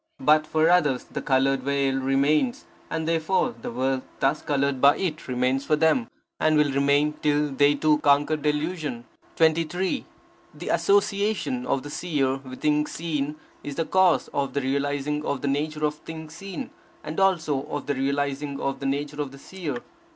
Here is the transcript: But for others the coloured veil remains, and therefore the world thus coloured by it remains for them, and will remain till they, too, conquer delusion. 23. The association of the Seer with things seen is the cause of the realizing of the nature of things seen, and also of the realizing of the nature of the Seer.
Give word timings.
But 0.19 0.47
for 0.47 0.67
others 0.67 1.03
the 1.03 1.21
coloured 1.21 1.61
veil 1.61 1.95
remains, 1.99 2.65
and 2.89 3.07
therefore 3.07 3.53
the 3.61 3.69
world 3.71 4.01
thus 4.19 4.41
coloured 4.41 4.81
by 4.81 4.97
it 4.97 5.27
remains 5.27 5.63
for 5.63 5.75
them, 5.75 6.09
and 6.39 6.57
will 6.57 6.71
remain 6.71 7.13
till 7.21 7.49
they, 7.51 7.75
too, 7.75 7.99
conquer 7.99 8.35
delusion. 8.35 9.05
23. 9.35 10.03
The 10.55 10.69
association 10.69 11.67
of 11.67 11.83
the 11.83 11.91
Seer 11.91 12.37
with 12.37 12.61
things 12.61 12.89
seen 12.93 13.35
is 13.63 13.75
the 13.75 13.85
cause 13.85 14.27
of 14.29 14.53
the 14.53 14.61
realizing 14.61 15.23
of 15.23 15.41
the 15.43 15.47
nature 15.47 15.85
of 15.85 15.93
things 15.99 16.33
seen, 16.35 16.71
and 17.03 17.19
also 17.19 17.67
of 17.67 17.85
the 17.85 17.93
realizing 17.93 18.59
of 18.59 18.79
the 18.79 18.87
nature 18.87 19.21
of 19.21 19.31
the 19.31 19.37
Seer. 19.37 19.83